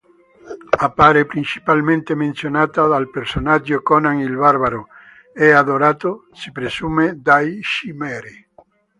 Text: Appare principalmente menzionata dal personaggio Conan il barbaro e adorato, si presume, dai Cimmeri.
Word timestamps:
Appare 0.79 1.27
principalmente 1.27 2.15
menzionata 2.15 2.87
dal 2.87 3.11
personaggio 3.11 3.83
Conan 3.83 4.17
il 4.17 4.35
barbaro 4.35 4.87
e 5.31 5.51
adorato, 5.51 6.25
si 6.31 6.51
presume, 6.51 7.21
dai 7.21 7.61
Cimmeri. 7.61 8.49